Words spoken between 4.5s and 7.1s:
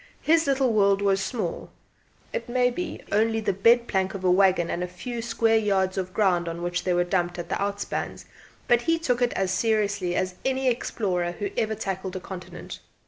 and the few square yards of the ground on which they were